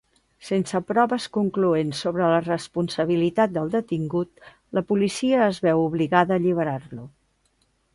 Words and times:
Sense 0.45 0.79
proves 0.91 1.27
concloents 1.37 2.01
sobre 2.07 2.31
la 2.37 2.41
responsabilitat 2.47 3.55
del 3.59 3.71
detingut, 3.79 4.51
la 4.79 4.87
policia 4.93 5.47
es 5.53 5.65
veu 5.71 5.87
obligada 5.93 6.37
a 6.39 6.45
alliberar-lo. 6.45 7.11